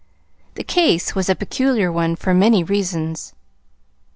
The 0.55 0.63
case 0.63 1.13
was 1.13 1.29
a 1.29 1.35
peculiar 1.35 1.91
one 1.91 2.15
for 2.15 2.33
many 2.33 2.63
reasons. 2.63 3.33